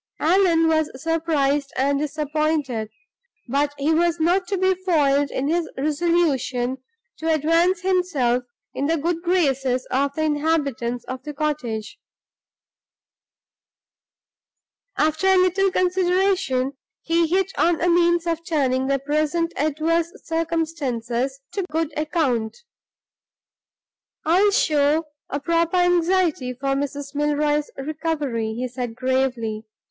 Allan 0.19 0.67
was 0.67 0.89
surprised 0.99 1.71
and 1.77 1.99
disappointed; 1.99 2.89
but 3.47 3.71
he 3.77 3.93
was 3.93 4.19
not 4.19 4.47
to 4.47 4.57
be 4.57 4.73
foiled 4.73 5.29
in 5.29 5.47
his 5.47 5.69
resolution 5.77 6.79
to 7.19 7.31
advance 7.31 7.81
himself 7.81 8.43
in 8.73 8.87
the 8.87 8.97
good 8.97 9.21
graces 9.21 9.85
of 9.91 10.15
the 10.15 10.23
inhabitants 10.23 11.05
of 11.05 11.21
the 11.21 11.35
cottage. 11.35 11.99
After 14.97 15.27
a 15.27 15.37
little 15.37 15.69
consideration 15.69 16.71
he 17.03 17.27
hit 17.27 17.51
on 17.55 17.79
a 17.79 17.87
means 17.87 18.25
of 18.25 18.43
turning 18.43 18.87
the 18.87 18.97
present 18.97 19.53
adverse 19.55 20.11
circumstances 20.23 21.41
to 21.51 21.61
good 21.71 21.95
account. 21.95 22.57
"I'll 24.25 24.49
show 24.49 25.09
a 25.29 25.39
proper 25.39 25.77
anxiety 25.77 26.53
for 26.53 26.69
Mrs. 26.69 27.13
Milroy's 27.13 27.69
recovery," 27.77 28.55
he 28.55 28.67
said, 28.67 28.95
gravely. 28.95 29.67